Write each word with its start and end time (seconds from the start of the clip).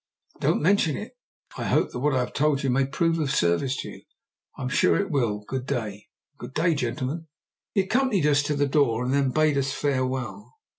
"Don't 0.39 0.63
mention 0.63 0.97
it. 0.97 1.15
I 1.59 1.65
hope 1.65 1.91
that 1.91 1.99
what 1.99 2.15
I 2.15 2.21
have 2.21 2.33
told 2.33 2.63
you 2.63 2.71
may 2.71 2.87
prove 2.87 3.19
of 3.19 3.29
service 3.29 3.77
to 3.83 3.89
you." 3.89 4.01
"I'm 4.57 4.67
sure 4.67 4.97
it 4.99 5.11
will. 5.11 5.43
Good 5.47 5.67
day." 5.67 6.07
"Good 6.39 6.55
day, 6.55 6.73
gentlemen." 6.73 7.27
He 7.75 7.81
accompanied 7.81 8.25
us 8.25 8.41
to 8.49 8.55
the 8.55 8.65
door, 8.65 9.03
and 9.05 9.13
then 9.13 9.29
bade 9.29 9.59
us 9.59 9.71
farewell. 9.73 10.55